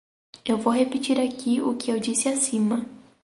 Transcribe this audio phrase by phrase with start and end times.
[0.43, 2.83] Eu vou repetir aqui o que eu disse acima.